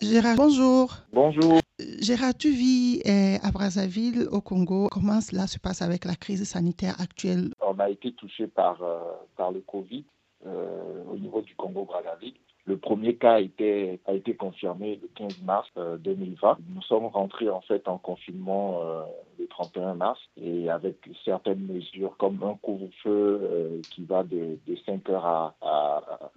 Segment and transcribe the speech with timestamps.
[0.00, 0.94] Gérard, bonjour.
[1.12, 1.60] Bonjour.
[2.00, 4.88] Gérard, tu vis eh, à Brazzaville, au Congo.
[4.90, 7.50] Comment cela se passe avec la crise sanitaire actuelle?
[7.60, 8.98] On a été touché par, euh,
[9.36, 10.04] par le Covid
[10.46, 12.34] euh, au niveau du Congo-Brazzaville.
[12.64, 16.48] Le premier cas a été, a été confirmé le 15 mars 2020.
[16.48, 18.80] Euh, Nous sommes rentrés en fait en confinement
[19.38, 25.08] le 31 mars et avec certaines mesures comme un couvre-feu qui va de, de 5
[25.10, 26.30] heures à, à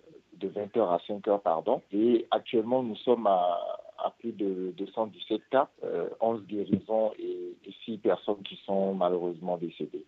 [0.43, 1.81] de 20h à 5h, pardon.
[1.91, 3.59] Et actuellement, nous sommes à,
[4.19, 5.69] plus de 217 cas,
[6.19, 7.55] 11 euh, guérisons et,
[7.85, 10.05] 6 personnes qui sont malheureusement décédées.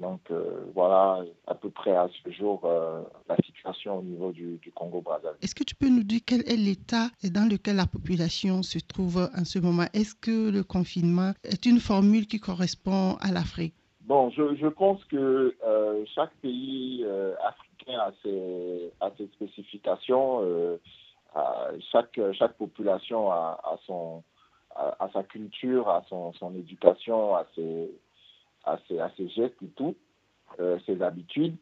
[0.00, 4.58] Donc euh, voilà à peu près à ce jour euh, la situation au niveau du,
[4.74, 5.38] Congo-Brazzaville.
[5.42, 9.30] Est-ce que tu peux nous dire quel est l'état dans lequel la population se trouve
[9.36, 9.84] en ce moment?
[9.92, 13.74] Est-ce que le confinement est une formule qui correspond à l'Afrique?
[14.02, 15.56] Bon, je, pense que
[16.14, 17.04] chaque pays
[17.40, 20.78] africain à ses, spécifications.
[21.36, 23.58] Euh, chaque, population a,
[24.74, 27.90] a sa culture, à son, éducation, à ses,
[28.64, 28.78] à,
[29.16, 29.96] ses, gestes et tout,
[30.60, 31.56] euh, ses habitudes.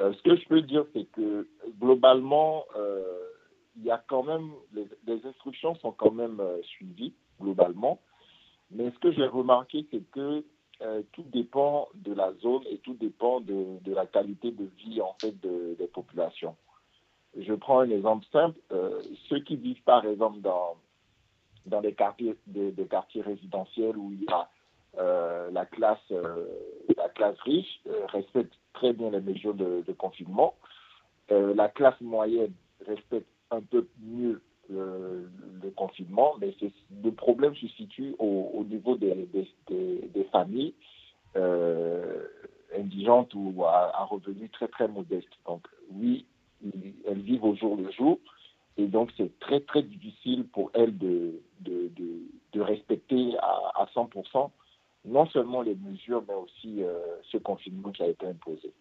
[0.00, 1.46] Euh, ce que je peux dire, c'est que
[1.78, 2.64] globalement,
[3.76, 8.00] il y a quand même, les instructions sont quand même suivies globalement.
[8.70, 10.44] Mais ce que j'ai remarqué, c'est que
[10.82, 15.14] euh, tout dépend de la zone et tout dépend de, la qualité de vie en
[15.20, 16.56] fait de, des populations.
[17.38, 18.58] Je prends un exemple simple.
[18.72, 20.76] Euh, ceux qui vivent par exemple dans,
[21.66, 22.36] dans des quartiers,
[23.20, 24.48] résidentiels où il y a
[24.98, 26.12] euh, la, classe,
[26.96, 30.54] la classe riche respecte très bien les mesures de confinement.
[31.30, 32.54] la classe moyenne
[32.86, 35.28] respecte un peu mieux le,
[35.76, 36.54] confinement, mais
[37.02, 39.28] le problème se situe au, au niveau des,
[40.30, 40.74] familles
[41.36, 42.26] euh,
[42.76, 45.28] indigentes ou à, revenus très très modestes.
[45.46, 46.26] Donc oui,
[47.06, 48.18] elles vivent au jour le jour,
[48.76, 51.40] et donc c'est très très difficile pour elles de,
[52.54, 54.50] respecter à, à 100%
[55.04, 56.98] non seulement les mesures, mais aussi euh,
[57.30, 58.72] ce confinement qui a été imposé.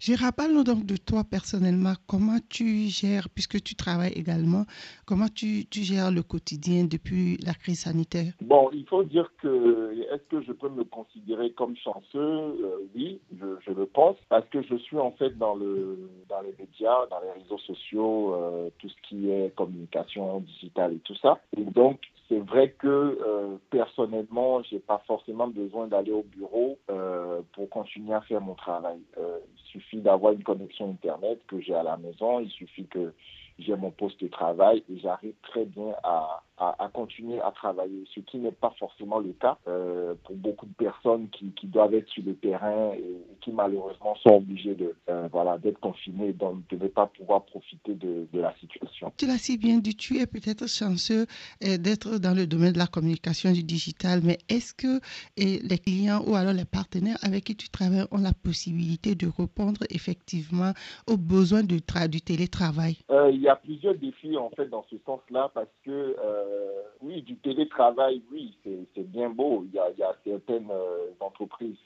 [0.00, 1.92] Gérard, parle-nous donc de toi personnellement.
[2.08, 4.64] Comment tu gères, puisque tu travailles également,
[5.04, 8.32] comment tu, tu, gères le quotidien depuis la crise sanitaire?
[8.40, 12.18] Bon, il faut dire que, est-ce que je peux me considérer comme chanceux?
[12.18, 16.40] Euh, Oui, je, je, le pense, parce que je suis en fait dans, le, dans
[16.40, 21.16] les médias, dans les réseaux sociaux, euh, tout ce qui est communication digitale et tout
[21.16, 21.40] ça.
[21.58, 22.00] Et donc,
[22.30, 28.14] c'est vrai que euh, personnellement, j'ai pas forcément besoin d'aller au bureau euh, pour continuer
[28.14, 28.98] à faire mon travail.
[29.18, 32.40] Il suffit d'avoir une connexion Internet que j'ai à la maison.
[32.40, 33.12] Il suffit que
[33.58, 38.20] j'ai mon poste de travail et j'arrive très bien à, à, continuer à travailler, ce
[38.20, 42.08] qui n'est pas forcément le cas euh, pour beaucoup de personnes qui, qui, doivent être
[42.08, 46.76] sur le terrain et, qui malheureusement sont obligées de euh, voilà d'être confinées, donc de
[46.76, 49.10] ne pas pouvoir profiter de, de, la situation.
[49.16, 51.26] Tu l'as si bien dit, tu es peut-être chanceux
[51.64, 55.00] euh, d'être dans le domaine de la communication du digital, mais est-ce que
[55.38, 59.80] les clients ou alors les partenaires avec qui tu travailles ont la possibilité de répondre
[59.88, 60.72] effectivement
[61.06, 62.98] aux besoins du, du télétravail?
[63.32, 66.16] Il y a plusieurs défis en fait dans ce sens-là parce que
[66.50, 69.64] euh, oui, du télétravail, oui, c'est bien beau.
[69.66, 71.78] Il y a, certaines euh, entreprises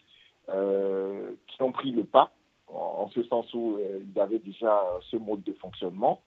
[0.49, 2.33] euh, qui ont pris le pas,
[2.69, 6.21] en, ce sens où ils avaient déjà ce mode de fonctionnement.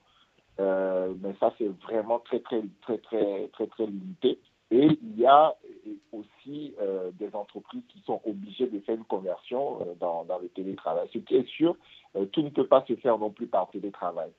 [0.58, 4.38] mais ça, c'est vraiment très, très, très, très, très, très limité.
[4.70, 5.54] Et il y a
[6.12, 6.74] aussi
[7.18, 11.08] des entreprises qui sont obligées de faire une conversion dans, le télétravail.
[11.12, 11.76] Ce qui est sûr,
[12.32, 14.30] tout ne peut pas se faire non plus par télétravail.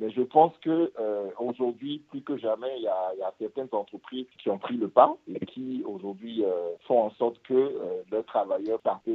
[0.00, 4.50] Mais je pense que euh, aujourd'hui, plus que jamais, il y, a, certaines entreprises qui
[4.50, 8.80] ont pris le pas et qui aujourd'hui euh, font en sorte que euh, leurs travailleurs
[8.80, 9.08] partent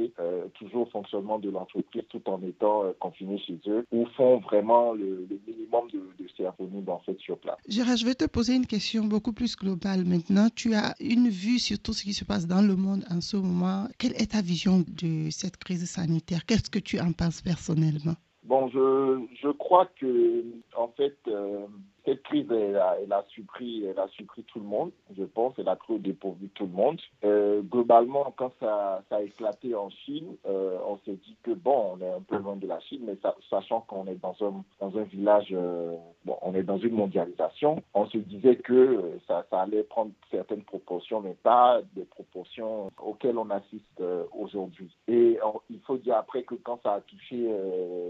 [0.54, 5.26] toujours au fonctionnement de l'entreprise tout en étant confinés chez eux ou font vraiment le,
[5.28, 7.58] le minimum de, de cérémonie en fait sur place.
[7.68, 10.48] Gérard, je vais te poser une question beaucoup plus globale maintenant.
[10.54, 13.36] Tu as une vue sur tout ce qui se passe dans le monde en ce
[13.36, 13.86] moment.
[13.98, 16.44] Quelle est ta vision de cette crise sanitaire?
[16.46, 18.14] Qu'est-ce que tu en penses personnellement?
[18.50, 20.44] Bon, je, je crois que,
[20.76, 21.68] en fait, euh,
[22.10, 25.68] cette crise, elle a, elle surpris, elle a surpris tout le monde, je pense, elle
[25.68, 27.00] a cru dépourvu tout le monde.
[27.22, 32.00] Euh, globalement, quand ça, a éclaté en Chine, euh, on s'est dit que, bon, on
[32.00, 33.16] est un peu loin de la Chine, mais
[33.48, 37.80] sachant qu'on est dans un, dans un village, euh, bon, on est dans une mondialisation,
[37.94, 43.50] on se disait que ça, allait prendre certaines proportions, mais pas des proportions auxquelles on
[43.50, 44.02] assiste
[44.32, 44.90] aujourd'hui.
[45.06, 47.48] Et il faut dire après que quand ça a touché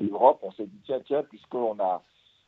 [0.00, 2.03] l'Europe, on s'est dit, tiens, tiens, puisqu'on a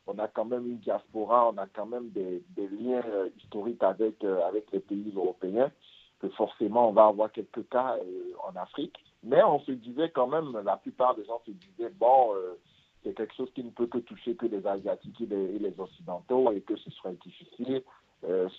[0.07, 4.23] on a quand même une diaspora, on a quand même des, liens euh, historiques avec,
[4.23, 5.71] euh, avec les pays européens,
[6.19, 8.95] que forcément on va avoir quelques cas euh, en Afrique.
[9.23, 12.33] Mais on se disait quand même, la plupart des gens se disaient, bon,
[13.01, 16.59] c'est quelque chose qui ne peut que toucher que les Asiatiques et les, Occidentaux et
[16.59, 17.81] que ce serait difficile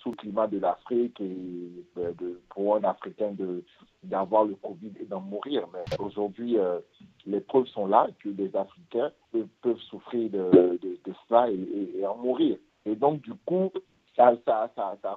[0.01, 3.35] sous le climat de l'Afrique et de, pour un Africain
[4.01, 5.67] d'avoir le Covid et d'en mourir.
[5.71, 6.57] Mais aujourd'hui,
[7.25, 9.11] les preuves sont là que les Africains
[9.61, 10.79] peuvent, souffrir de,
[11.27, 12.57] cela et, en mourir.
[12.85, 13.71] Et donc, du coup,
[14.15, 14.35] ça,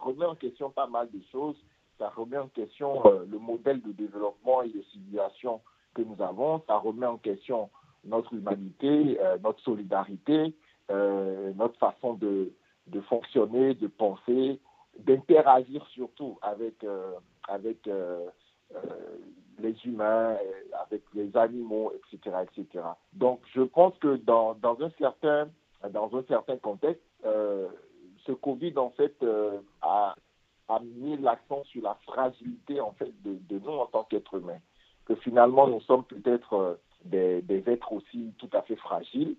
[0.01, 1.57] remet en question pas mal de choses.
[1.99, 5.61] Ça remet en question le modèle de développement et de civilisation
[5.95, 6.63] que nous avons.
[6.67, 7.69] Ça remet en question
[8.05, 10.55] notre humanité, notre solidarité,
[10.91, 12.51] euh, notre façon de,
[12.87, 14.59] de, fonctionner, de penser,
[15.01, 17.13] d'interagir surtout avec, euh,
[17.47, 18.27] avec euh,
[19.59, 20.37] les humains,
[20.87, 22.85] avec les animaux, etc., etc.
[23.13, 25.49] Donc, je pense que dans, dans, un, certain,
[25.91, 29.17] dans un certain contexte, ce Covid, en fait,
[29.83, 30.15] a,
[30.69, 34.61] a mis l'accent sur la fragilité, en fait, de, nous en tant qu'êtres humains.
[35.07, 39.37] Que finalement, nous sommes peut-être des, êtres aussi tout à fait fragiles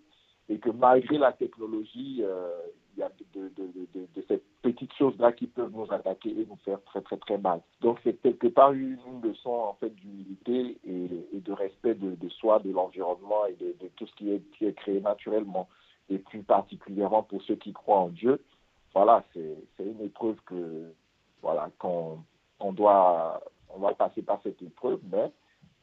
[0.50, 2.50] et que malgré la technologie, euh,
[2.96, 6.46] il y a de, de, de, de ces petites choses-là qui peuvent nous attaquer et
[6.46, 7.62] nous faire très très très mal.
[7.82, 12.72] Donc c'est quelque part une, leçon en fait d'humilité et, de respect de, soi, de
[12.72, 15.68] l'environnement et de, tout ce qui est, créé naturellement
[16.10, 18.44] et plus particulièrement pour ceux qui croient en Dieu.
[18.94, 20.92] Voilà, c'est une épreuve que
[21.42, 22.20] voilà qu'on
[22.60, 25.32] on doit on va passer par cette épreuve, mais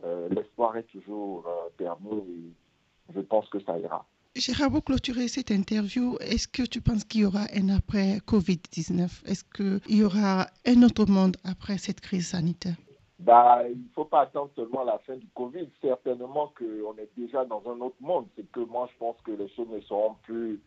[0.05, 4.05] euh, l'espoir est toujours euh, permis et je pense que ça ira.
[4.39, 9.45] Gérard, clôturer cette interview, est-ce que tu penses qu'il y aura un après Covid-19 Est-ce
[9.45, 12.75] qu'il y aura un autre monde après cette crise sanitaire?
[13.19, 15.71] Bah, il ne faut pas attendre seulement la fin du Covid.
[15.81, 18.27] Certainement qu'on est déjà dans un autre monde.
[18.37, 20.61] C'est que moi, je pense que les choses ne seront plus,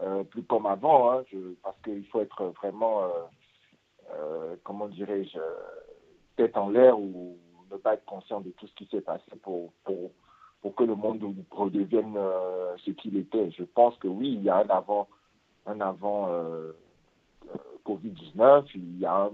[0.00, 1.12] euh, plus comme avant.
[1.12, 1.22] Hein.
[1.62, 3.08] parce qu'il faut être vraiment, euh,
[4.14, 5.38] euh, comment dirais-je,
[6.36, 7.38] tête en l'air ou
[7.70, 9.72] ne pas être conscient de tout ce qui s'est passé pour,
[10.62, 11.20] pour que le monde
[11.50, 13.50] redevienne euh, ce qu'il était.
[13.50, 15.08] Je pense que oui, il y a un avant,
[15.66, 16.70] un avant euh,
[17.48, 19.28] euh, Covid-19, il y a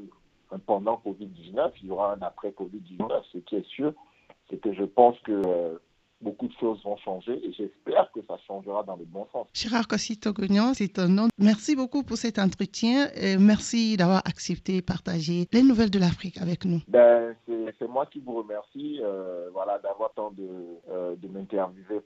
[0.51, 3.23] un, pendant Covid-19, il y aura un après Covid-19.
[3.33, 3.93] Ce qui est sûr,
[4.49, 5.79] c'est que je pense que
[6.21, 9.47] beaucoup de choses vont changer et j'espère que ça changera dans le bon sens.
[9.55, 11.29] Gérard Kossi-Togognan, c'est un nom.
[11.39, 16.39] Merci beaucoup pour cet entretien et merci d'avoir accepté de partager les nouvelles de l'Afrique
[16.41, 16.81] avec nous.
[16.89, 17.35] Ben,
[17.79, 20.49] c'est moi qui vous remercie euh, voilà, d'avoir temps de,
[20.91, 21.97] euh, de m'interviewer